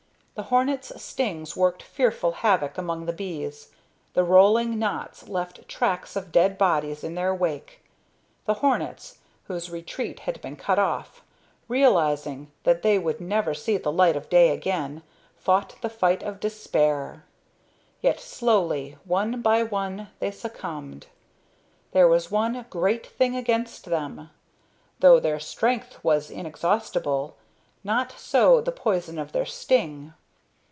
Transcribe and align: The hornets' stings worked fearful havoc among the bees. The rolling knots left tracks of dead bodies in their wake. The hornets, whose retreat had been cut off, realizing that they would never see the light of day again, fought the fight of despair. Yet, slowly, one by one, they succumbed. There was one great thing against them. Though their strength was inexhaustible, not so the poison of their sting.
The 0.33 0.43
hornets' 0.47 0.99
stings 1.03 1.55
worked 1.55 1.83
fearful 1.83 2.31
havoc 2.31 2.75
among 2.75 3.05
the 3.05 3.13
bees. 3.13 3.69
The 4.13 4.23
rolling 4.23 4.79
knots 4.79 5.27
left 5.27 5.67
tracks 5.67 6.15
of 6.15 6.31
dead 6.31 6.57
bodies 6.57 7.03
in 7.03 7.13
their 7.13 7.35
wake. 7.35 7.83
The 8.45 8.55
hornets, 8.55 9.19
whose 9.43 9.69
retreat 9.69 10.21
had 10.21 10.41
been 10.41 10.55
cut 10.55 10.79
off, 10.79 11.21
realizing 11.67 12.49
that 12.63 12.81
they 12.81 12.97
would 12.97 13.21
never 13.21 13.53
see 13.53 13.77
the 13.77 13.91
light 13.91 14.15
of 14.15 14.29
day 14.29 14.49
again, 14.49 15.03
fought 15.35 15.75
the 15.81 15.89
fight 15.91 16.23
of 16.23 16.39
despair. 16.39 17.23
Yet, 17.99 18.19
slowly, 18.19 18.97
one 19.03 19.43
by 19.43 19.61
one, 19.61 20.07
they 20.17 20.31
succumbed. 20.31 21.05
There 21.91 22.07
was 22.07 22.31
one 22.31 22.65
great 22.71 23.05
thing 23.05 23.35
against 23.35 23.85
them. 23.85 24.31
Though 25.01 25.19
their 25.19 25.39
strength 25.41 26.03
was 26.03 26.31
inexhaustible, 26.31 27.35
not 27.83 28.13
so 28.13 28.59
the 28.59 28.71
poison 28.71 29.19
of 29.19 29.33
their 29.33 29.45
sting. 29.45 30.13